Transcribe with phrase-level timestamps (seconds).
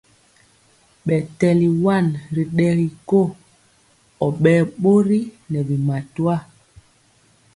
[1.05, 2.05] Ɓɛ tɛli wan
[2.35, 3.19] ri ɗɛgi ko,
[4.25, 5.19] ɔ ɓɛɛ ɓori
[5.51, 6.35] nɛ bi matwa.